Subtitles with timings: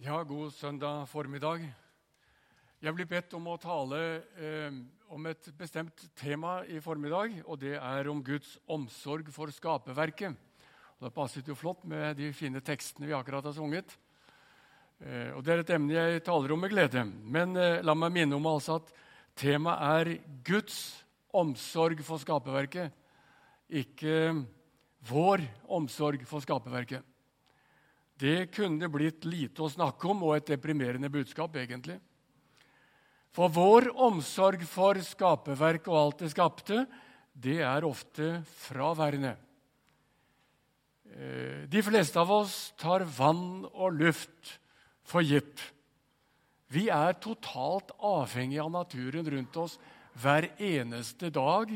[0.00, 1.60] Ja, god søndag formiddag.
[2.80, 3.98] Jeg blir bedt om å tale
[4.40, 4.78] eh,
[5.12, 10.38] om et bestemt tema i formiddag, og det er om Guds omsorg for skaperverket.
[11.04, 13.92] Det passet jo flott med de fine tekstene vi akkurat har sunget.
[15.04, 17.04] Eh, og Det er et emne jeg taler om med glede.
[17.04, 18.88] Men eh, la meg minne om altså at
[19.36, 20.14] temaet er
[20.48, 20.80] Guds
[21.28, 22.88] omsorg for skaperverket,
[23.68, 24.32] ikke
[25.12, 27.04] vår omsorg for skaperverket.
[28.20, 31.96] Det kunne blitt lite å snakke om og et deprimerende budskap, egentlig.
[33.32, 36.82] For vår omsorg for skaperverket og alt det skapte,
[37.32, 39.36] det er ofte fraværende.
[41.10, 44.58] Eh, de fleste av oss tar vann og luft
[45.06, 45.62] for gitt.
[46.70, 49.78] Vi er totalt avhengige av naturen rundt oss
[50.20, 51.72] hver eneste dag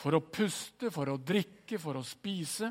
[0.00, 2.70] for å puste, for å drikke, for å spise.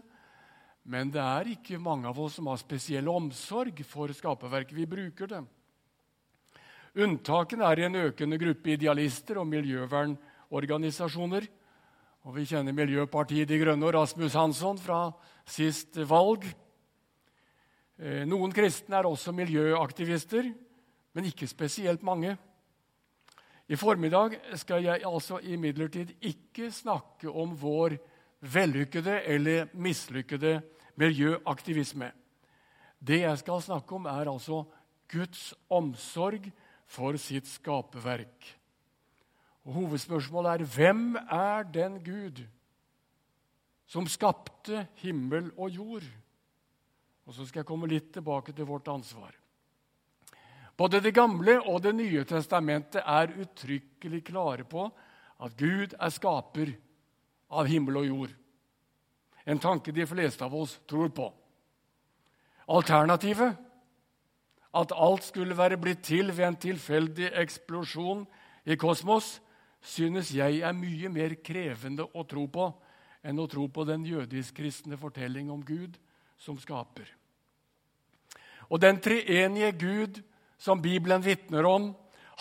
[0.90, 4.74] Men det er ikke mange av oss som har spesiell omsorg for skaperverket.
[4.74, 5.42] Vi bruker det.
[6.98, 11.46] Unntakene er i en økende gruppe idealister og miljøvernorganisasjoner.
[12.26, 15.12] Og Vi kjenner Miljøpartiet De Grønne og Rasmus Hansson fra
[15.46, 16.48] sist valg.
[18.00, 20.50] Eh, noen kristne er også miljøaktivister,
[21.14, 22.34] men ikke spesielt mange.
[23.70, 28.00] I formiddag skal jeg altså imidlertid ikke snakke om vår
[28.42, 30.58] vellykkede eller mislykkede
[31.00, 32.12] miljøaktivisme.
[33.00, 34.64] Det jeg skal snakke om, er altså
[35.10, 36.50] Guds omsorg
[36.90, 38.56] for sitt skaperverk.
[39.70, 42.42] Hovedspørsmålet er hvem er den Gud
[43.90, 46.08] som skapte himmel og jord?
[47.30, 49.36] Og Så skal jeg komme litt tilbake til vårt ansvar.
[50.78, 54.90] Både Det gamle og Det nye testamentet er uttrykkelig klare på
[55.40, 56.74] at Gud er skaper
[57.52, 58.34] av himmel og jord.
[59.46, 61.30] En tanke de fleste av oss tror på.
[62.70, 63.56] Alternativet,
[64.74, 68.26] at alt skulle være blitt til ved en tilfeldig eksplosjon
[68.70, 69.40] i kosmos,
[69.82, 72.68] synes jeg er mye mer krevende å tro på
[73.26, 75.98] enn å tro på den jødisk-kristne fortelling om Gud
[76.40, 77.08] som skaper.
[78.70, 80.22] Og den treenige Gud
[80.62, 81.92] som Bibelen vitner om,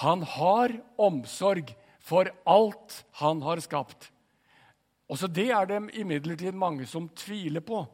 [0.03, 1.73] han har omsorg
[2.05, 4.11] for alt han har skapt.
[5.09, 7.87] Også det er det imidlertid mange som tviler på.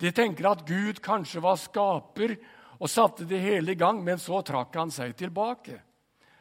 [0.00, 2.36] De tenker at Gud kanskje var skaper
[2.80, 5.78] og satte det hele i gang, men så trakk han seg tilbake.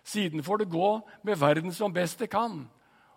[0.04, 0.90] Siden får det gå
[1.24, 2.64] med verden som best det kan.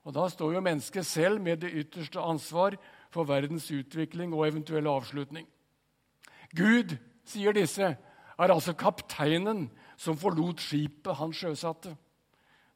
[0.06, 2.76] Og Da står jo mennesket selv med det ytterste ansvar
[3.10, 5.46] for verdens utvikling og eventuell avslutning.
[6.54, 6.94] Gud,
[7.26, 7.96] sier disse,
[8.38, 11.96] er altså kapteinen som forlot skipet han sjøsatte.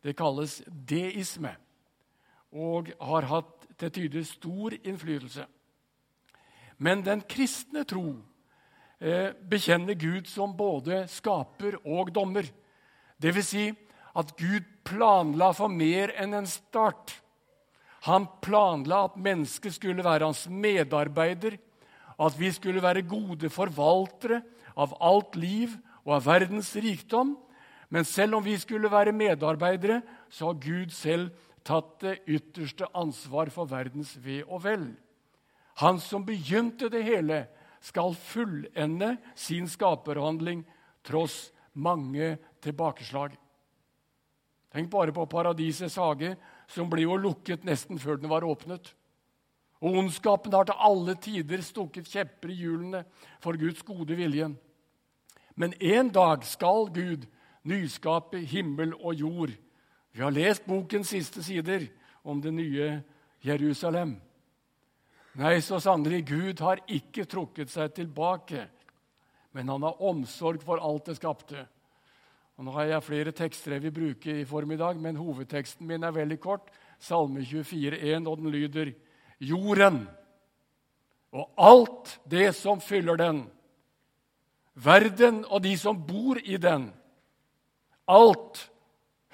[0.02, 1.54] Det kalles deisme
[2.50, 5.46] og har hatt til tider stor innflytelse.
[6.80, 8.14] Men den kristne tro
[9.00, 12.48] eh, bekjenner Gud som både skaper og dommer.
[13.20, 13.50] Dvs.
[13.52, 13.66] Si
[14.16, 17.14] at Gud planla for mer enn en start.
[18.08, 21.58] Han planla at mennesket skulle være hans medarbeider,
[22.20, 24.40] at vi skulle være gode forvaltere
[24.76, 27.36] av alt liv og av verdens rikdom.
[27.90, 30.00] Men selv om vi skulle være medarbeidere,
[30.30, 31.30] så har Gud selv
[31.66, 34.90] tatt det ytterste ansvar for verdens ve og vel.
[35.80, 37.46] Han som begynte det hele,
[37.80, 40.66] skal fullende sin skaperhandling
[41.06, 43.32] tross mange tilbakeslag.
[44.70, 46.34] Tenk bare på paradisets hage,
[46.68, 48.92] som ble jo lukket nesten før den var åpnet.
[49.80, 53.00] Og ondskapen har til alle tider stukket kjepper i hjulene
[53.40, 54.50] for Guds gode vilje.
[55.56, 57.24] Men en dag skal Gud
[57.64, 59.56] nyskape himmel og jord
[60.12, 61.86] vi har lest bokens siste sider
[62.22, 62.88] om det nye
[63.44, 64.16] Jerusalem.
[65.38, 68.66] Nei, så sannelig, Gud har ikke trukket seg tilbake,
[69.54, 71.62] men han har omsorg for alt det skapte.
[72.58, 76.16] Og nå har jeg flere tekster jeg vil bruke i formiddag, men hovedteksten min er
[76.16, 76.66] veldig kort.
[77.00, 78.90] Salme 24, 24,1, og den lyder
[79.40, 80.02] Jorden
[81.30, 83.44] og alt det som fyller den,
[84.74, 86.88] verden og de som bor i den,
[88.10, 88.64] alt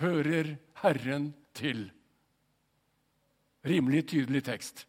[0.02, 0.56] hører
[0.87, 1.88] Herren til.
[3.67, 4.85] Rimelig tydelig tekst.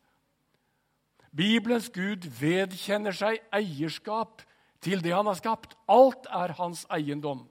[1.33, 4.43] Bibelens Gud vedkjenner seg eierskap
[4.85, 5.73] til det han har skapt.
[5.89, 7.47] Alt er hans eiendom.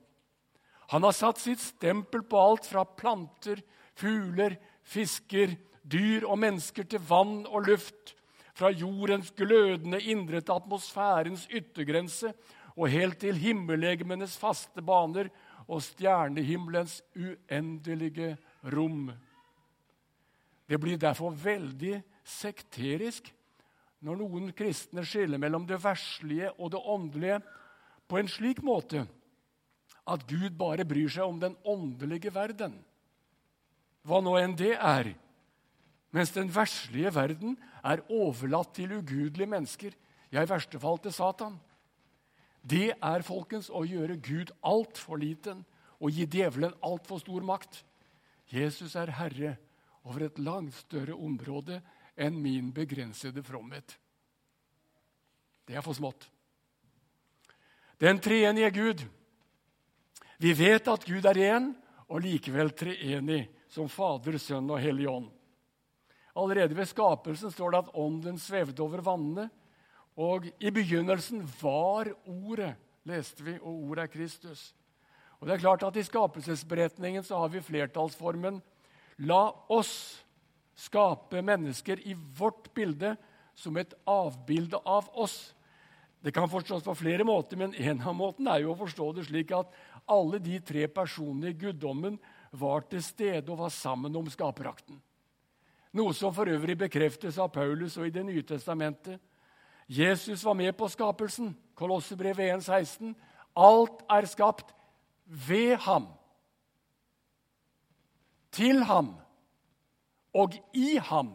[0.95, 3.59] Han har satt sitt stempel på alt fra planter,
[3.99, 4.55] fugler,
[4.87, 8.15] fisker, dyr og mennesker til vann og luft.
[8.55, 12.31] Fra jordens glødende indre til atmosfærens yttergrense
[12.77, 15.33] og helt til himmellegemenes faste baner
[15.67, 18.37] og stjernehimmelens uendelige
[18.75, 19.11] rom.
[20.67, 23.33] Det blir derfor veldig sekterisk
[24.07, 27.39] når noen kristne skiller mellom det verslige og det åndelige
[28.07, 29.07] på en slik måte
[30.07, 32.77] at Gud bare bryr seg om den åndelige verden,
[34.07, 35.11] hva nå enn det er,
[36.15, 39.97] mens den verslige verden er overlatt til ugudelige mennesker,
[40.31, 41.57] ja, i verste fall til Satan.
[42.67, 45.63] Det er folkens, å gjøre Gud altfor liten
[46.03, 47.85] og gi djevelen altfor stor makt.
[48.51, 49.55] Jesus er herre
[50.07, 51.79] over et langt større område
[52.19, 53.97] enn min begrensede fromhet.
[55.67, 56.29] Det er for smått.
[57.99, 59.03] Den treenige Gud.
[60.39, 61.71] Vi vet at Gud er én,
[62.07, 65.31] og likevel treenig, som Fader, Sønn og Hellig Ånd.
[66.37, 69.49] Allerede ved skapelsen står det at ånden svevde over vannene.
[70.17, 72.75] Og i begynnelsen var Ordet,
[73.05, 74.71] leste vi, og Ordet er Kristus.
[75.41, 78.63] Og det er klart at I skapelsesberetningen så har vi flertallsformen
[79.29, 80.23] La oss
[80.77, 83.15] skape mennesker i vårt bilde
[83.57, 85.55] som et avbilde av oss.
[86.21, 89.25] Det kan forstås på flere måter, men en av måtene er jo å forstå det
[89.29, 89.73] slik at
[90.11, 92.19] alle de tre personene i guddommen
[92.51, 95.01] var til stede og var sammen om skaperakten.
[95.97, 99.21] Noe som for øvrig bekreftes av Paulus og i Det nye testamentet.
[99.87, 101.55] Jesus var med på skapelsen.
[101.75, 103.15] Kolossebrevet 1,16.
[103.57, 104.73] Alt er skapt
[105.27, 106.07] ved ham,
[108.53, 109.17] til ham
[110.37, 111.33] og i ham,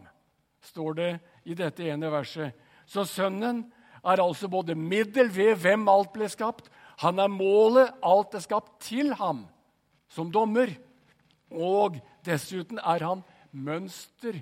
[0.62, 1.12] står det
[1.46, 2.54] i dette ene verset.
[2.86, 3.66] Så Sønnen
[4.04, 6.70] er altså både middel ved hvem alt ble skapt.
[7.02, 9.46] Han er målet, alt er skapt til ham
[10.10, 10.74] som dommer.
[11.52, 14.40] Og dessuten er han mønster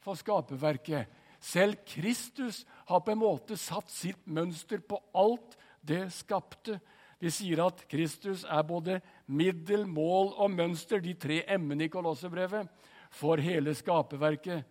[0.00, 1.06] for skaperverket.
[1.40, 6.78] Selv Kristus har på en måte satt sitt mønster på alt det skapte.
[7.20, 12.68] Vi sier at Kristus er både middel, mål og mønster, de tre m-ene i Kolossebrevet,
[13.10, 14.64] for hele skaperverket.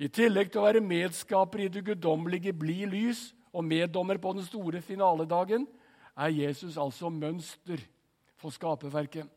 [0.00, 4.44] I tillegg til å være medskaper i det guddommelige bli lys og meddommer på den
[4.44, 5.66] store finaledagen,
[6.16, 7.80] er Jesus altså mønster
[8.40, 9.28] for skaperverket.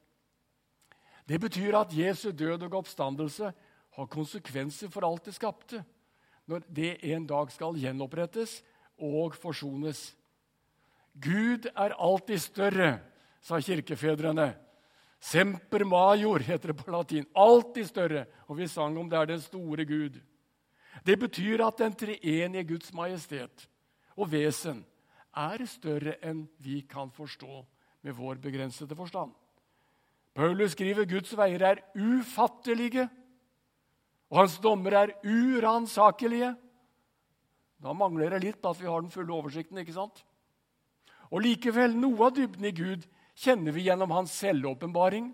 [1.27, 3.51] Det betyr at Jesu død og oppstandelse
[3.95, 5.83] har konsekvenser for alt det skapte,
[6.49, 8.61] når det en dag skal gjenopprettes
[8.99, 10.11] og forsones.
[11.13, 12.91] Gud er alltid større,
[13.41, 14.53] sa kirkefedrene.
[15.23, 17.25] Semper major heter det på latin.
[17.35, 18.25] Alltid større.
[18.47, 20.19] Og vi sang om det er den store Gud.
[21.05, 23.67] Det betyr at den treenige Guds majestet
[24.17, 24.83] og vesen
[25.33, 27.63] er større enn vi kan forstå
[28.03, 29.31] med vår begrensede forstand.
[30.33, 33.07] Paulus skriver Guds veier er ufattelige,
[34.33, 36.55] og hans dommer er uransakelige.
[37.77, 39.77] Da mangler det litt at vi har den fulle oversikten.
[39.77, 40.23] ikke sant?
[41.29, 43.05] Og likevel, noe av dybden i Gud
[43.37, 45.27] kjenner vi gjennom hans selvåpenbaring,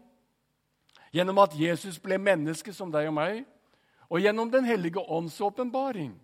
[1.16, 3.46] gjennom at Jesus ble menneske som deg og meg,
[4.10, 6.20] og gjennom Den hellige ånds åpenbaring.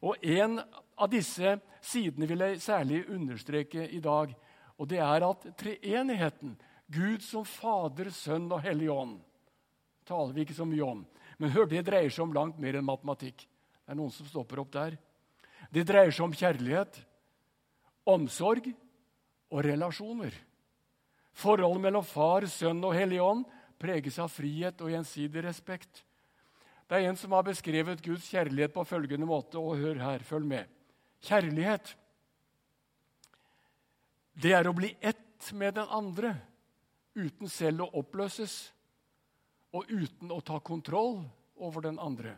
[0.00, 0.60] Og En
[0.96, 4.34] av disse sidene vil jeg særlig understreke i dag.
[4.78, 6.54] og Det er at treenigheten,
[6.86, 9.18] Gud som Fader, Sønn og Hellig Ånd,
[10.06, 11.06] taler vi ikke så mye om.
[11.38, 13.44] Men hør, det dreier seg om langt mer enn matematikk.
[13.44, 14.96] Det er noen som stopper opp der.
[15.74, 17.00] Det dreier seg om kjærlighet
[18.04, 18.68] omsorg
[19.50, 20.34] og relasjoner.
[21.34, 23.44] Forholdet mellom Far, Sønn og Hellig Ånd
[23.80, 26.04] preges av frihet og gjensidig respekt.
[26.84, 30.46] Det er en som har beskrevet Guds kjærlighet på følgende måte, og hør her, følg
[30.46, 30.68] med.
[31.24, 31.94] Kjærlighet,
[34.36, 36.34] det er å bli ett med den andre
[37.16, 38.73] uten selv å oppløses
[39.74, 41.24] og uten å ta kontroll
[41.58, 42.36] over den andre.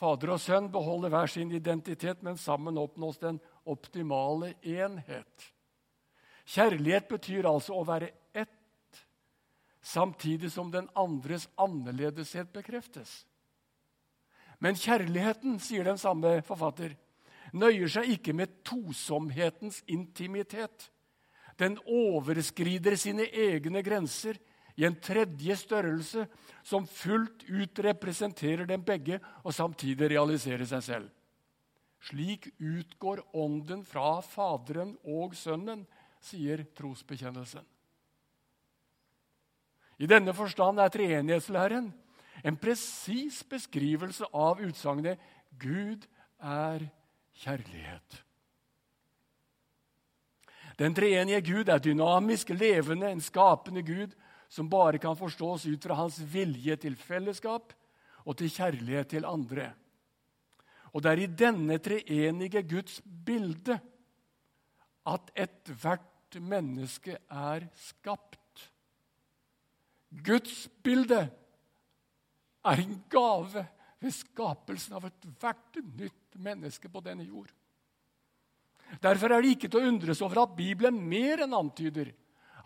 [0.00, 3.38] Fader og sønn beholder hver sin identitet, men sammen oppnås den
[3.68, 5.50] optimale enhet.
[6.50, 9.02] Kjærlighet betyr altså å være ett,
[9.84, 13.12] samtidig som den andres annerledeshet bekreftes.
[14.60, 16.96] Men kjærligheten, sier den samme forfatter,
[17.52, 20.90] nøyer seg ikke med tosomhetens intimitet.
[21.60, 24.40] Den overskrider sine egne grenser
[24.80, 26.24] i en tredje størrelse
[26.64, 31.10] som fullt ut representerer dem begge og samtidig realiserer seg selv.
[32.00, 35.84] Slik utgår Ånden fra Faderen og Sønnen,
[36.20, 37.64] sier trosbekjennelsen.
[40.00, 41.90] I denne forstand er treenighetslæren
[42.44, 45.20] en presis beskrivelse av utsagnet
[45.60, 46.06] 'Gud
[46.40, 46.86] er
[47.42, 48.22] kjærlighet'.
[50.80, 54.16] Den treenige Gud er dynamisk, levende, en skapende Gud
[54.50, 57.72] som bare kan forstås ut fra hans vilje til fellesskap
[58.26, 59.70] og til kjærlighet til andre.
[60.90, 63.78] Og det er i denne treenige Guds bilde
[65.06, 68.66] at ethvert menneske er skapt.
[70.10, 71.22] Guds bilde
[72.66, 73.64] er en gave
[74.00, 77.50] ved skapelsen av ethvert nytt menneske på denne jord.
[78.98, 82.10] Derfor er det ikke til å undres over at Bibelen mer enn antyder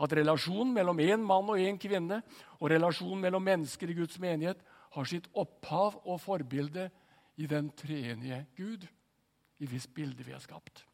[0.01, 2.23] At relasjonen mellom én mann og én kvinne
[2.59, 4.63] og relasjonen mellom mennesker i Guds menighet
[4.95, 6.89] har sitt opphav og forbilde
[7.37, 8.87] i den treenige Gud,
[9.59, 10.85] i hvis bilde vi har skapt.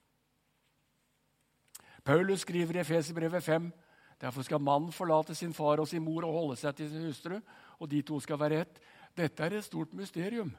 [2.04, 3.73] Paulus skriver i Efeserbrevet 5.:
[4.21, 7.38] Derfor skal mannen forlate sin far og sin mor og holde seg til sin hustru,
[7.78, 8.80] og de to skal være ett.
[9.16, 10.52] Dette er et stort mysterium.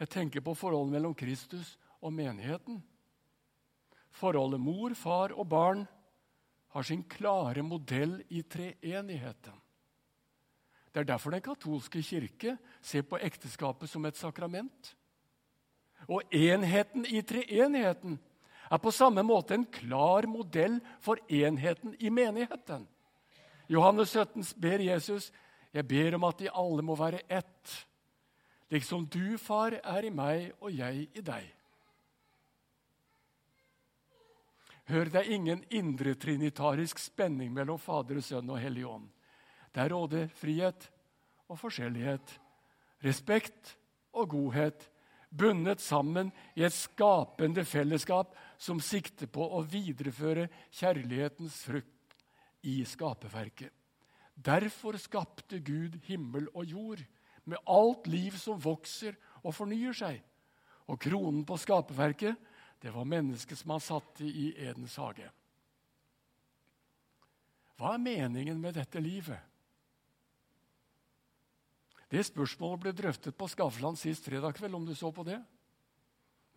[0.00, 2.82] Jeg tenker på forholdet mellom Kristus og menigheten.
[4.10, 5.86] Forholdet mor, far og barn
[6.70, 9.56] har sin klare modell i treenigheten.
[10.92, 14.96] Det er derfor Den katolske kirke ser på ekteskapet som et sakrament.
[16.08, 18.18] Og enheten i treenigheten
[18.70, 22.88] er på samme måte en klar modell for enheten i menigheten.
[23.68, 25.30] Johannes 17 ber Jesus
[25.72, 27.74] jeg ber om at de alle må være ett,
[28.70, 31.46] liksom du, far, er i meg og jeg i deg.
[34.90, 39.06] Hør, det er ingen indre trinitarisk spenning mellom Fader, og Sønn og Hellig Ånd.
[39.70, 40.88] Der råder frihet
[41.46, 42.32] og forskjellighet,
[43.04, 43.76] respekt
[44.10, 44.88] og godhet,
[45.30, 52.18] bundet sammen i et skapende fellesskap som sikter på å videreføre kjærlighetens frukt
[52.66, 53.70] i skaperverket.
[54.34, 57.06] Derfor skapte Gud himmel og jord,
[57.46, 60.18] med alt liv som vokser og fornyer seg.
[60.90, 62.49] Og kronen på skaperverket
[62.80, 65.28] det var mennesket som han satte i Edens hage.
[67.76, 69.40] Hva er meningen med dette livet?
[72.10, 75.38] Det spørsmålet ble drøftet på Skavlan sist fredag kveld, om du så på det.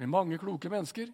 [0.01, 1.11] Med mange kloke mennesker.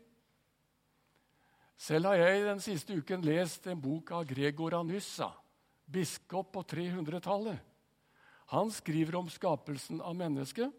[1.79, 5.29] Selv har jeg den siste uken lest en bok av Gregor Anussa,
[5.85, 7.59] biskop på 300-tallet.
[8.49, 10.73] Han skriver om skapelsen av mennesket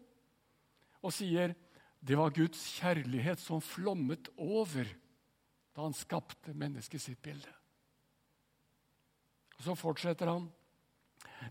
[1.01, 1.53] og sier
[2.01, 4.89] det var Guds kjærlighet som flommet over
[5.71, 7.51] da han skapte mennesket sitt bilde.
[9.59, 10.49] Og Så fortsetter han.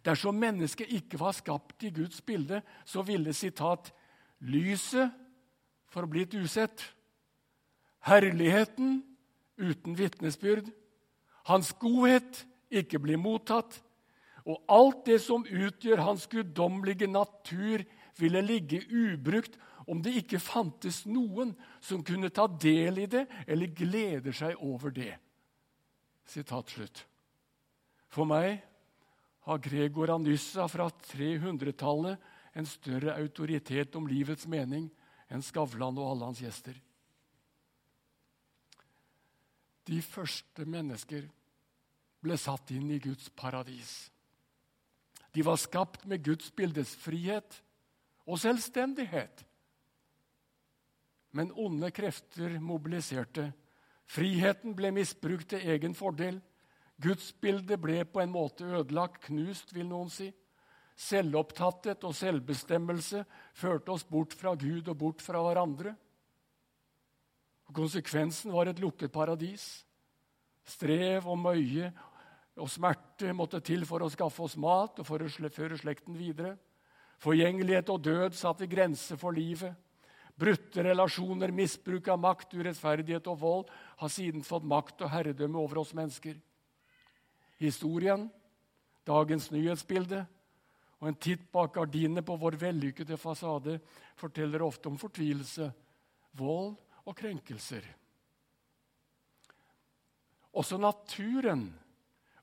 [0.05, 3.93] Dersom mennesket ikke var skapt i Guds bilde, så ville sitat,
[4.41, 5.15] lyset
[5.91, 6.83] forblitt usett,
[8.07, 9.01] herligheten
[9.61, 10.71] uten vitnesbyrd,
[11.47, 13.81] hans godhet ikke bli mottatt,
[14.47, 17.85] og alt det som utgjør hans guddommelige natur,
[18.19, 19.57] ville ligge ubrukt
[19.91, 24.95] om det ikke fantes noen som kunne ta del i det eller gleder seg over
[24.95, 25.13] det.
[26.31, 27.03] Sitat slutt.
[28.11, 28.61] For meg
[29.47, 34.89] har Gregor Anyssa fra 300-tallet en større autoritet om livets mening
[35.31, 36.79] enn Skavlan og alle hans gjester.
[39.91, 41.27] De første mennesker
[42.23, 44.11] ble satt inn i Guds paradis.
[45.35, 47.63] De var skapt med Guds bildes frihet
[48.27, 49.47] og selvstendighet.
[51.33, 53.51] Men onde krefter mobiliserte.
[54.11, 56.41] Friheten ble misbrukt til egen fordel.
[57.01, 60.29] Gudsbildet ble på en måte ødelagt, knust, vil noen si.
[61.01, 63.23] Selvopptatthet og selvbestemmelse
[63.57, 65.95] førte oss bort fra Gud og bort fra hverandre.
[67.73, 69.87] Konsekvensen var et lukket paradis.
[70.67, 71.93] Strev og møye
[72.61, 76.57] og smerte måtte til for å skaffe oss mat og for å føre slekten videre.
[77.21, 79.73] Forgjengelighet og død satte grenser for livet.
[80.41, 85.83] Brutte relasjoner, misbruk av makt, urettferdighet og vold har siden fått makt og herredømme over
[85.83, 86.39] oss mennesker.
[87.61, 88.29] Historien,
[89.05, 90.23] dagens nyhetsbilde
[91.01, 93.79] og en titt bak gardinene på vår vellykkede fasade
[94.21, 95.71] forteller ofte om fortvilelse,
[96.37, 97.85] vold og krenkelser.
[100.57, 101.69] Også naturen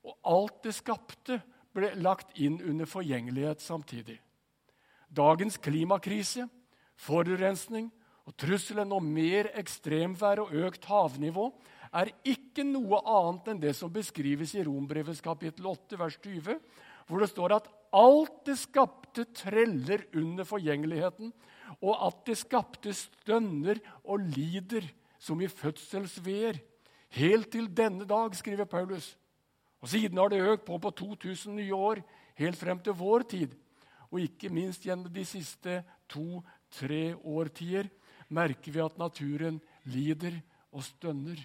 [0.06, 1.40] og alt det skapte,
[1.74, 4.16] ble lagt inn under forgjengelighet samtidig.
[5.08, 6.46] Dagens klimakrise
[6.98, 7.88] forurensning
[8.28, 11.48] og trusselen om mer ekstremvær og økt havnivå
[11.96, 16.58] er ikke noe annet enn det som beskrives i Rombrevets kapittel 8, vers 20,
[17.08, 21.32] hvor det står at alt det skapte treller under forgjengeligheten,
[21.80, 24.84] og at det skapte stønner og lider
[25.20, 26.60] som i fødselsveer.
[27.16, 29.14] Helt til denne dag, skriver Paulus.
[29.80, 32.02] Og siden har det økt på på 2000 nye år,
[32.36, 33.54] helt frem til vår tid.
[34.10, 35.82] Og ikke minst gjennom de siste
[36.68, 37.88] to-tre årtier
[38.28, 40.36] merker vi at naturen lider
[40.72, 41.40] og stønner.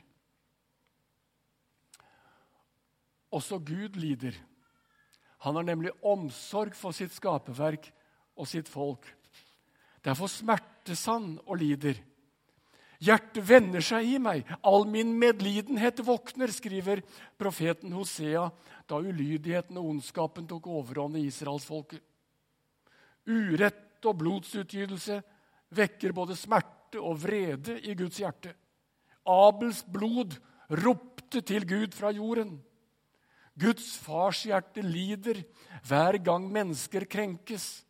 [3.34, 4.36] Også Gud lider.
[5.44, 7.90] Han har nemlig omsorg for sitt skaperverk
[8.38, 9.06] og sitt folk.
[10.04, 11.98] Derfor smertes han og lider.
[13.04, 17.02] Hjertet vender seg i meg, all min medlidenhet våkner, skriver
[17.40, 18.46] profeten Hosea
[18.88, 22.00] da ulydigheten og ondskapen tok overhånd i israelsfolket.
[23.28, 25.22] Urett og blodsutgytelse
[25.74, 28.54] vekker både smerte og vrede i Guds hjerte.
[29.26, 30.38] Abels blod
[30.70, 32.58] ropte til Gud fra jorden.
[33.60, 35.44] Guds fars hjerte lider
[35.86, 37.84] hver gang mennesker krenkes.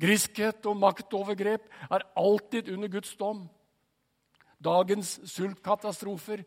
[0.00, 3.44] Griskhet og maktovergrep er alltid under Guds dom.
[4.64, 6.42] Dagens sultkatastrofer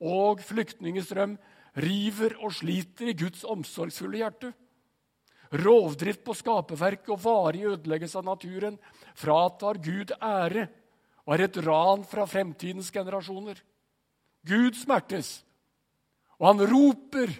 [0.00, 1.38] og flyktningestrøm
[1.78, 4.52] river og sliter i Guds omsorgsfulle hjerte.
[5.50, 8.76] Rovdrift på skaperverket og varig ødeleggelse av naturen
[9.18, 10.68] fratar Gud ære
[11.26, 13.58] og er et ran fra fremtidens generasjoner.
[14.46, 15.40] Gud smertes,
[16.40, 17.34] og han roper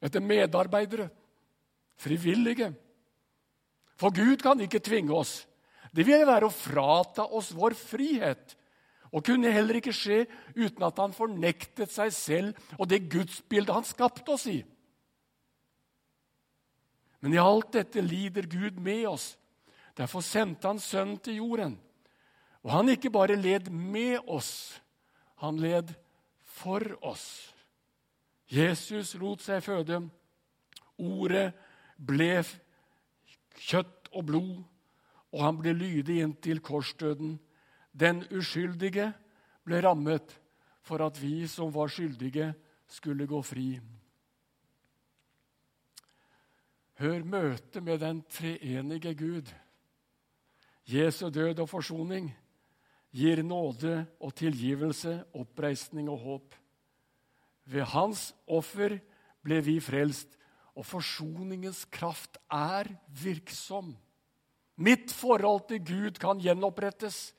[0.00, 1.08] etter medarbeidere,
[2.00, 2.70] frivillige.
[4.00, 5.42] For Gud kan ikke tvinge oss.
[5.92, 8.54] Det vil være å frata oss vår frihet.
[9.10, 10.22] Og kunne heller ikke skje
[10.54, 14.60] uten at han fornektet seg selv og det gudsbildet han skapte oss i.
[17.20, 19.34] Men i alt dette lider Gud med oss.
[19.96, 21.76] Derfor sendte han Sønnen til jorden.
[22.64, 24.80] Og han ikke bare led med oss,
[25.40, 25.94] han led
[26.60, 27.24] for oss.
[28.50, 30.02] Jesus lot seg føde.
[31.00, 31.46] Ordet
[31.96, 32.42] ble
[33.60, 34.58] kjøtt og blod,
[35.32, 37.38] og han ble lydig inntil korsdøden.
[37.92, 39.12] Den uskyldige
[39.64, 40.34] ble rammet
[40.84, 42.52] for at vi som var skyldige,
[42.90, 43.78] skulle gå fri.
[47.00, 49.46] Hør møtet med den treenige Gud.
[50.84, 52.26] Jesu død og forsoning
[53.16, 56.58] gir nåde og tilgivelse, oppreisning og håp.
[57.64, 58.98] Ved hans offer
[59.40, 60.36] ble vi frelst,
[60.76, 63.94] og forsoningens kraft er virksom.
[64.76, 67.32] Mitt forhold til Gud kan gjenopprettes.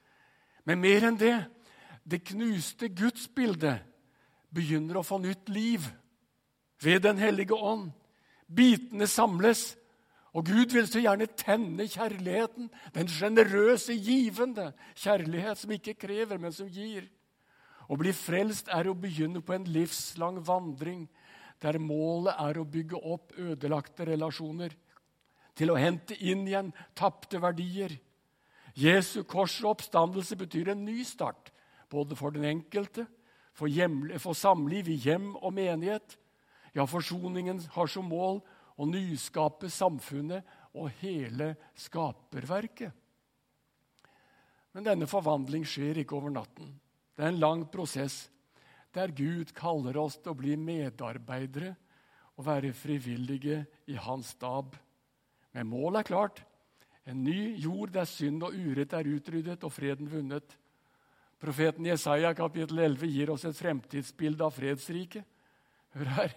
[0.65, 1.37] Men mer enn det
[2.01, 3.85] det knuste gudsbildet
[4.49, 5.85] begynner å få nytt liv
[6.81, 7.91] ved Den hellige ånd.
[8.51, 9.72] Bitene samles,
[10.31, 16.55] og Gud vil så gjerne tenne kjærligheten, den sjenerøse, givende kjærlighet som ikke krever, men
[16.55, 17.10] som gir.
[17.91, 21.10] Å bli frelst er å begynne på en livslang vandring
[21.62, 24.74] der målet er å bygge opp ødelagte relasjoner,
[25.53, 27.92] til å hente inn igjen tapte verdier.
[28.74, 31.51] Jesu kors og oppstandelse betyr en ny start,
[31.92, 33.05] både for den enkelte,
[33.53, 36.16] for, hjem, for samliv i hjem og menighet.
[36.74, 38.40] Ja, forsoningen har som mål
[38.79, 42.94] å nyskape samfunnet og hele skaperverket.
[44.72, 46.70] Men denne forvandling skjer ikke over natten.
[47.16, 48.24] Det er en lang prosess
[48.96, 51.74] der Gud kaller oss til å bli medarbeidere
[52.38, 54.77] og være frivillige i hans stab.
[55.51, 56.42] Men målet er klart.
[57.07, 60.55] En ny jord der synd og urett er utryddet og freden vunnet.
[61.42, 65.25] Profeten Jesaja kapittel 11 gir oss et fremtidsbilde av fredsriket.
[65.98, 66.36] Hør her.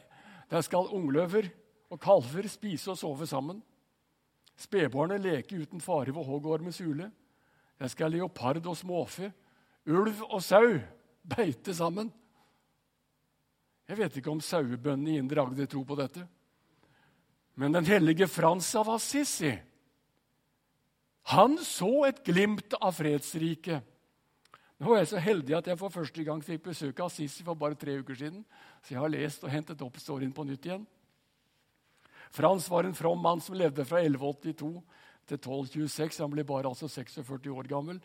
[0.50, 1.48] Der skal ungløver
[1.90, 3.62] og kalver spise og sove sammen.
[4.56, 7.10] Spedbarnet leke uten fare ved hoggormens hule.
[7.78, 9.32] Der skal leopard og småfe,
[9.86, 10.78] ulv og sau
[11.28, 12.12] beite sammen.
[13.88, 16.26] Jeg vet ikke om sauebøndene i Indre Agder tror på dette.
[17.54, 19.52] Men den hellige Frans av Assisi
[21.32, 23.80] han så et glimt av fredsriket.
[24.82, 27.58] Nå er jeg så heldig at jeg for første gang fikk besøk av Sissi for
[27.58, 28.42] bare tre uker siden.
[28.82, 30.86] Så jeg har lest og hentet opp storyen på nytt igjen.
[32.34, 34.72] Frans var en from mann som levde fra 1182
[35.30, 36.18] til 1226.
[36.24, 38.00] Han ble bare altså 46 år gammel.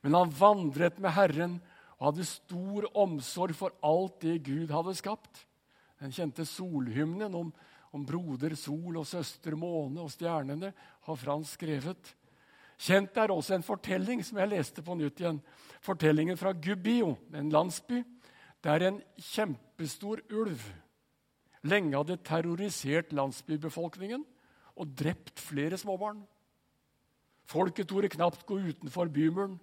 [0.00, 1.58] Men han vandret med Herren
[1.98, 5.44] og hadde stor omsorg for alt det Gud hadde skapt.
[6.00, 7.52] Den kjente solhymnen om,
[7.94, 10.72] om broder sol og søster måne og stjernene
[11.06, 12.14] har Frans skrevet.
[12.80, 15.40] Kjent er også en fortelling som jeg leste på nytt igjen.
[15.84, 18.02] Fortellingen fra Gubbio, en landsby
[18.64, 20.62] der en kjempestor ulv
[21.64, 24.24] lenge hadde terrorisert landsbybefolkningen
[24.74, 26.22] og drept flere småbarn.
[27.48, 29.58] Folket torde knapt gå utenfor bymuren.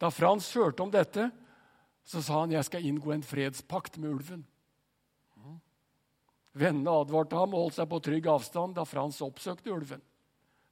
[0.00, 1.28] Da Frans hørte om dette,
[2.04, 4.46] så sa han jeg skal inngå en fredspakt med ulven.
[6.50, 10.02] Vennene advarte ham og holdt seg på trygg avstand da Frans oppsøkte ulven.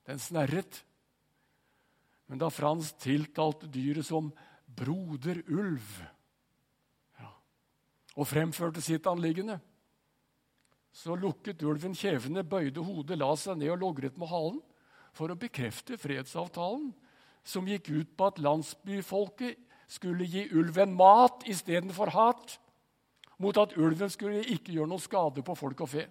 [0.08, 0.82] Den snerret.
[2.28, 4.32] Men da Frans tiltalte dyret som
[4.68, 6.00] 'broder ulv'
[7.18, 7.30] ja,
[8.16, 9.58] og fremførte sitt anliggende,
[10.92, 14.60] så lukket ulven kjevene, bøyde hodet, la seg ned og logret med halen
[15.16, 16.92] for å bekrefte fredsavtalen
[17.44, 19.56] som gikk ut på at landsbyfolket
[19.88, 22.58] skulle gi ulven mat istedenfor hat,
[23.38, 26.04] mot at ulven skulle ikke gjøre noe skade på folk og fe.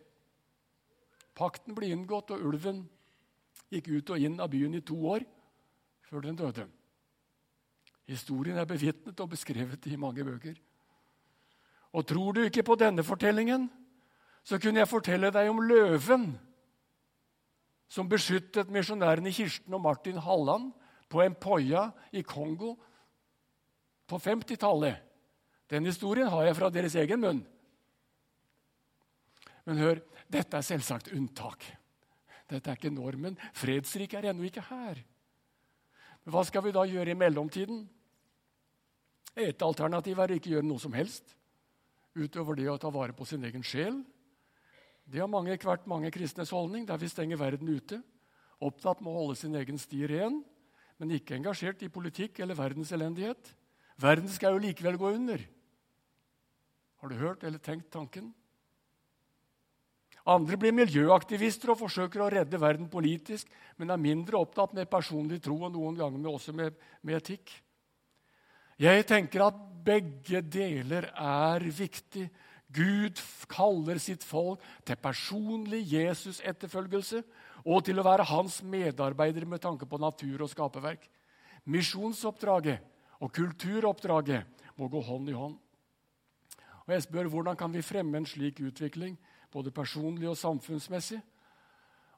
[1.38, 2.88] Pakten ble inngått, og ulven
[3.72, 5.26] gikk ut og inn av byen i to år
[6.08, 6.68] før den døde.
[8.08, 10.56] Historien er bevitnet og beskrevet i mange bøker.
[11.92, 13.68] Og tror du ikke på denne fortellingen,
[14.44, 16.30] så kunne jeg fortelle deg om løven
[17.92, 20.72] som beskyttet misjonærene Kirsten og Martin Halland
[21.12, 22.76] på Empoya i Kongo
[24.08, 25.04] på 50-tallet.
[25.68, 27.42] Den historien har jeg fra deres egen munn.
[29.68, 30.00] Men hør,
[30.32, 31.64] dette er selvsagt unntak.
[32.48, 33.38] Dette er ikke normen.
[33.58, 35.02] Fredsriket er ennå ikke her.
[36.24, 37.86] Men hva skal vi da gjøre i mellomtiden?
[39.38, 41.36] Et alternativ er å ikke gjøre noe som helst
[42.18, 44.00] utover det å ta vare på sin egen sjel.
[45.08, 48.02] Det har mange, vært mange kristnes holdning, der vi stenger verden ute.
[48.58, 50.42] Opptatt med å holde sin egen sti ren,
[50.98, 53.54] men ikke engasjert i politikk eller verdens elendighet.
[54.02, 55.44] Verden skal jo likevel gå under.
[56.98, 58.32] Har du hørt eller tenkt tanken?
[60.28, 63.48] Andre blir miljøaktivister og forsøker å redde verden politisk,
[63.80, 67.54] men er mindre opptatt med personlig tro og noen ganger med også med, med etikk.
[68.78, 72.28] Jeg tenker at begge deler er viktig.
[72.68, 77.22] Gud kaller sitt folk til personlig Jesus-etterfølgelse
[77.64, 81.08] og til å være hans medarbeidere med tanke på natur og skaperverk.
[81.72, 82.84] Misjonsoppdraget
[83.24, 85.56] og kulturoppdraget må gå hånd i hånd.
[86.86, 89.18] Og jeg spør, Hvordan kan vi fremme en slik utvikling,
[89.58, 91.20] både personlig og samfunnsmessig?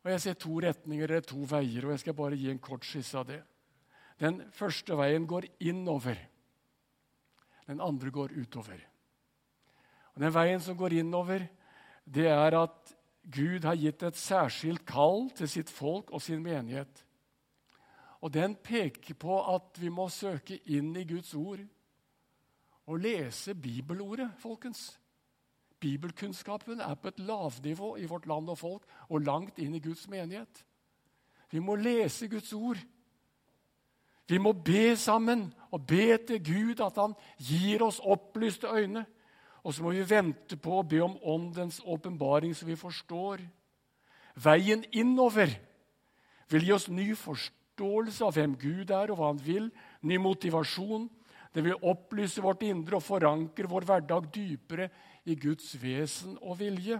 [0.03, 2.85] Og Jeg ser to retninger eller to veier, og jeg skal bare gi en kort
[2.87, 3.41] skisse av det.
[4.19, 6.19] Den første veien går innover.
[7.67, 8.79] Den andre går utover.
[10.15, 11.45] Og Den veien som går innover,
[12.05, 12.95] det er at
[13.29, 17.03] Gud har gitt et særskilt kall til sitt folk og sin menighet.
[18.21, 21.61] Og den peker på at vi må søke inn i Guds ord
[22.89, 24.97] og lese bibelordet, folkens.
[25.79, 30.07] Bibelkunnskapen er på et lavnivå i vårt land og folk og langt inn i Guds
[30.11, 30.63] menighet.
[31.49, 32.79] Vi må lese Guds ord.
[34.29, 39.05] Vi må be sammen og be til Gud at han gir oss opplyste øyne.
[39.63, 43.41] Og så må vi vente på å be om Åndens åpenbaring, så vi forstår.
[44.39, 45.51] Veien innover
[46.49, 49.67] vil gi oss ny forståelse av hvem Gud er, og hva han vil.
[50.05, 51.09] Ny motivasjon.
[51.53, 54.89] Det vil opplyse vårt indre og forankre vår hverdag dypere
[55.25, 56.99] i Guds vesen og vilje.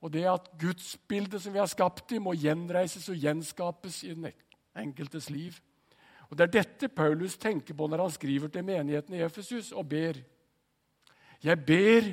[0.00, 4.30] Og det at gudsbildet som vi har skapt i, må gjenreises og gjenskapes i den
[4.78, 5.58] enkeltes liv.
[6.28, 9.88] Og Det er dette Paulus tenker på når han skriver til menigheten i Efesus og
[9.88, 10.20] ber.
[11.42, 12.12] Jeg ber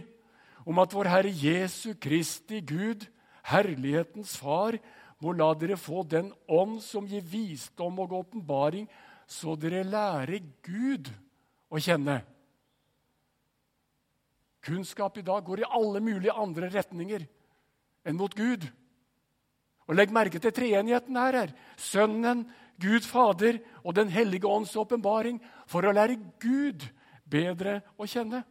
[0.65, 3.05] om at vår Herre Jesu Kristi Gud,
[3.43, 4.77] herlighetens Far,
[5.21, 8.87] må la dere få den ånd som gir visdom og åpenbaring,
[9.27, 11.09] så dere lærer Gud
[11.69, 12.21] å kjenne.
[14.65, 17.27] Kunnskap i dag går i alle mulige andre retninger
[18.05, 18.65] enn mot Gud.
[19.85, 21.33] Og Legg merke til treenigheten her.
[21.33, 21.53] her.
[21.77, 22.45] Sønnen,
[22.81, 26.87] Gud Fader og Den hellige ånds åpenbaring for å lære Gud
[27.29, 28.43] bedre å kjenne.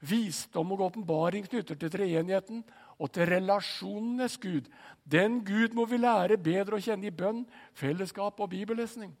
[0.00, 2.62] Visdom og åpenbaring knytter til treenigheten
[3.00, 4.68] og til relasjonenes Gud.
[5.04, 9.14] Den Gud må vi lære bedre å kjenne i bønn, fellesskap og bibellesning.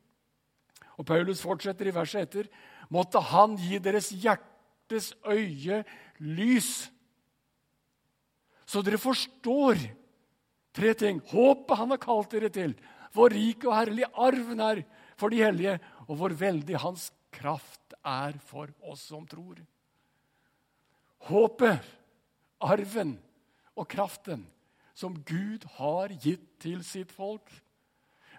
[0.96, 2.48] Og Paulus fortsetter i verset etter.
[2.92, 4.12] Måtte Han gi deres
[4.86, 5.84] hjertes øye
[6.18, 6.90] lys,
[8.66, 9.78] så dere forstår
[10.74, 11.20] tre ting.
[11.20, 12.74] Håpet Han har kalt dere til,
[13.12, 14.82] hvor rik og herlig arven er
[15.16, 19.56] for de hellige, og hvor veldig hans kraft er for oss som tror.
[21.26, 21.80] Håpet,
[22.60, 23.18] arven
[23.76, 24.46] og kraften
[24.94, 27.48] som Gud har gitt til sitt folk.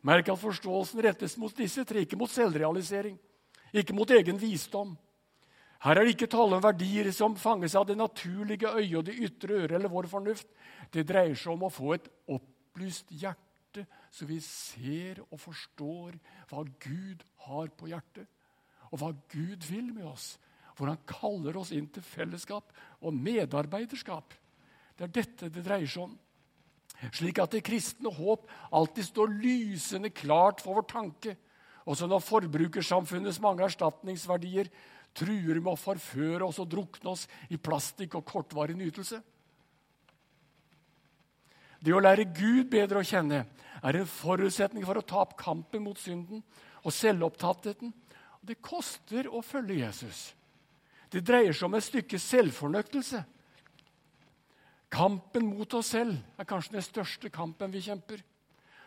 [0.03, 3.17] Merk at forståelsen rettes mot disse tre, ikke mot selvrealisering,
[3.73, 4.95] ikke mot egen visdom.
[5.84, 9.18] Her er det ikke tale om verdier som fanges av det naturlige øyet og det
[9.28, 10.48] ytre øret eller vår fornuft.
[10.94, 13.48] Det dreier seg om å få et opplyst hjerte
[14.12, 16.18] så vi ser og forstår
[16.50, 18.26] hva Gud har på hjertet,
[18.90, 20.36] og hva Gud vil med oss.
[20.78, 22.70] Hvor han kaller oss inn til fellesskap
[23.02, 24.36] og medarbeiderskap.
[24.98, 26.13] Det er dette det dreier seg om.
[27.13, 31.34] Slik at det kristne håp alltid står lysende klart for vår tanke.
[31.90, 34.70] Også når forbrukersamfunnets mange erstatningsverdier
[35.17, 39.19] truer med å forføre oss og drukne oss i plastikk og kortvarig nytelse.
[41.82, 43.43] Det å lære Gud bedre å kjenne
[43.86, 46.41] er en forutsetning for å ta opp kampen mot synden
[46.84, 47.93] og selvopptattheten.
[48.41, 50.32] Det koster å følge Jesus.
[51.12, 53.21] Det dreier seg om et stykke selvfornøktelse.
[54.91, 58.23] Kampen mot oss selv er kanskje den største kampen vi kjemper.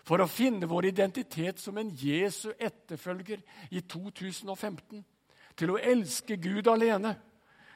[0.05, 5.05] For å finne vår identitet som en Jesu etterfølger i 2015.
[5.61, 7.19] Til å elske Gud alene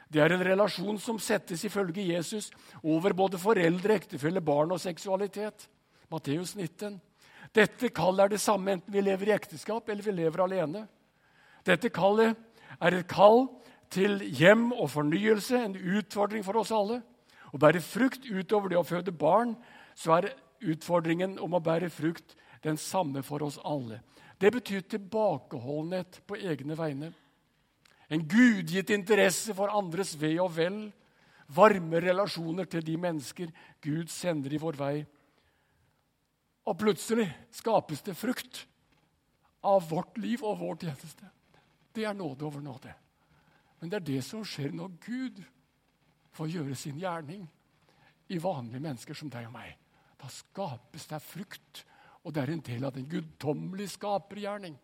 [0.09, 2.51] det er en relasjon som settes ifølge Jesus
[2.83, 5.65] over både foreldre, ektefelle, barn og seksualitet.
[6.13, 6.99] Matteus 19.
[7.55, 10.85] Dette kallet er det samme enten vi lever i ekteskap eller vi lever alene.
[11.65, 12.37] Dette kallet
[12.79, 13.47] er et kall
[13.93, 17.01] til hjem og fornyelse, en utfordring for oss alle.
[17.53, 19.55] Å bære frukt utover det å føde barn,
[19.95, 20.33] så er
[20.65, 24.01] utfordringen om å bære frukt den samme for oss alle.
[24.41, 27.13] Det betyr tilbakeholdenhet på egne vegne.
[28.09, 30.91] En gudgitt interesse for andres ve og vel.
[31.47, 35.05] varme relasjoner til de mennesker Gud sender i vår vei.
[36.65, 38.63] Og plutselig skapes det frukt
[39.61, 41.29] av vårt liv og vår tjeneste.
[41.93, 42.93] Det er nåde over nåde.
[43.79, 45.43] Men det er det som skjer når Gud
[46.33, 47.45] får gjøre sin gjerning
[48.33, 49.75] i vanlige mennesker som deg og meg.
[50.17, 51.85] Da skapes det frukt,
[52.25, 54.77] og det er en del av den guddommelige skapergjerning.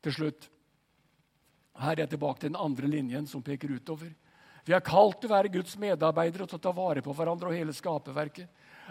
[0.00, 0.48] Til slutt
[1.80, 4.12] her er jeg tilbake til den andre linjen som peker utover.
[4.66, 7.52] Vi er kalt til å være Guds medarbeidere og til å ta vare på hverandre
[7.52, 8.48] og hele skaperverket.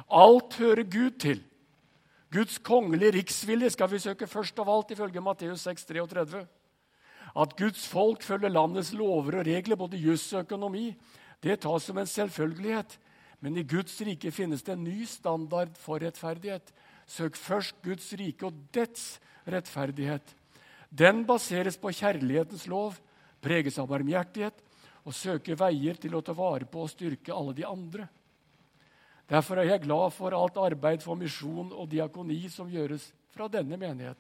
[0.08, 1.42] Alt hører Gud til.
[2.32, 6.46] Guds kongelige riksvilje skal vi søke først av alt, ifølge Matteus 6, 33.
[7.36, 10.90] At Guds folk følger landets lover og regler, både juss og økonomi,
[11.44, 12.98] det tas som en selvfølgelighet.
[13.44, 16.72] Men i Guds rike finnes det en ny standard for rettferdighet.
[17.06, 20.36] Søk først Guds rike og dets rettferdighet.
[20.90, 23.00] Den baseres på kjærlighetens lov,
[23.42, 24.62] preges av barmhjertighet
[25.06, 28.08] og søker veier til å ta vare på og styrke alle de andre.
[29.30, 33.78] Derfor er jeg glad for alt arbeid for misjon og diakoni som gjøres fra denne
[33.78, 34.20] menighet.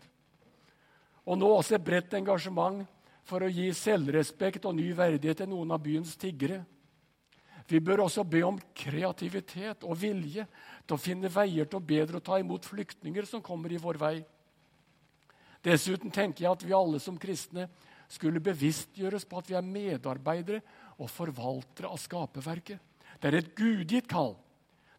[1.25, 2.84] Og nå også et bredt engasjement
[3.25, 6.62] for å gi selvrespekt og ny verdighet til noen av byens tiggere.
[7.65, 10.45] Vi bør også be om kreativitet og vilje
[10.86, 13.97] til å finne veier til å bedre å ta imot flyktninger som kommer i vår
[14.01, 14.17] vei.
[15.65, 17.67] Dessuten tenker jeg at vi alle som kristne
[18.12, 20.62] skulle bevisstgjøres på at vi er medarbeidere
[21.01, 22.78] og forvaltere av skaperverket.
[23.19, 24.36] Det er et gudgitt kall.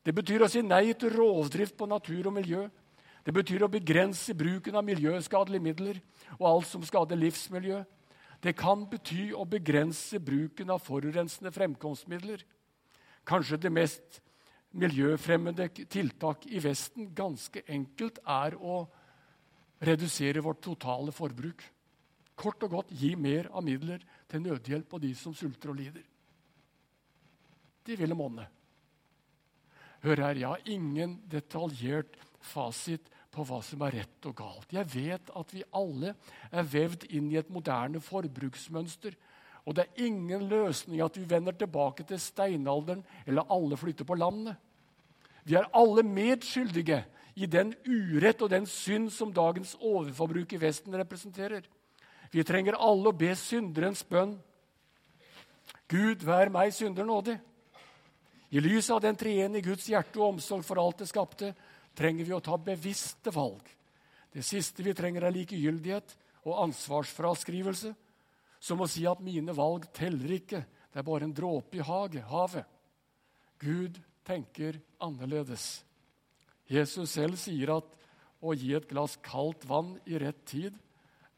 [0.03, 2.67] Det betyr å si nei til rovdrift på natur og miljø.
[3.27, 6.03] Det betyr å begrense bruken av miljøskadelige midler
[6.39, 7.81] og alt som skader livsmiljø.
[8.43, 12.45] Det kan bety å begrense bruken av forurensende fremkomstmidler.
[13.27, 14.21] Kanskje det mest
[14.77, 18.85] miljøfremmende tiltak i Vesten ganske enkelt er å
[19.81, 21.65] redusere vårt totale forbruk.
[22.37, 26.05] Kort og godt gi mer av midler til nødhjelp og de som sulter og lider.
[27.87, 28.45] De ville monne.
[30.05, 34.73] Hør her, jeg har ingen detaljert fasit på hva som er rett og galt.
[34.73, 36.15] Jeg vet at vi alle
[36.51, 39.17] er vevd inn i et moderne forbruksmønster.
[39.67, 44.19] Og det er ingen løsning at vi vender tilbake til steinalderen eller alle flytter på
[44.19, 44.55] landet.
[45.47, 47.03] Vi er alle medskyldige
[47.37, 51.67] i den urett og den synd som dagens overforbruk i Vesten representerer.
[52.33, 54.35] Vi trenger alle å be synderens bønn.
[55.87, 57.37] Gud, vær meg synder nådig.
[58.57, 61.53] I lys av den treenige Guds hjerte og omsorg for alt det skapte
[61.97, 63.63] trenger vi å ta bevisste valg.
[64.33, 67.93] Det siste vi trenger, er likegyldighet og ansvarsfraskrivelse,
[68.61, 72.65] som å si at mine valg teller ikke, det er bare en dråpe i havet.
[73.61, 75.86] Gud tenker annerledes.
[76.67, 77.93] Jesus selv sier at
[78.43, 80.75] å gi et glass kaldt vann i rett tid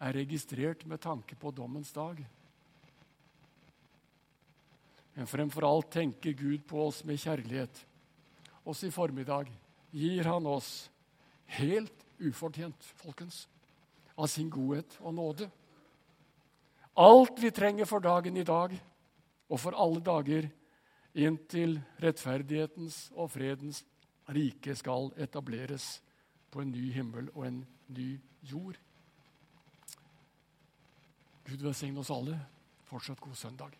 [0.00, 2.20] er registrert med tanke på dommens dag.
[5.18, 7.80] Men fremfor alt tenker Gud på oss med kjærlighet.
[8.68, 9.50] Også i formiddag
[9.90, 10.88] gir han oss,
[11.58, 13.46] helt ufortjent, folkens,
[14.18, 15.48] av sin godhet og nåde.
[16.98, 18.74] Alt vi trenger for dagen i dag
[19.48, 20.48] og for alle dager
[21.18, 23.84] inntil rettferdighetens og fredens
[24.28, 25.98] riket skal etableres
[26.50, 28.08] på en ny himmel og en ny
[28.42, 28.78] jord.
[31.48, 32.36] Gud velsigne oss alle.
[32.88, 33.76] Fortsatt god søndag.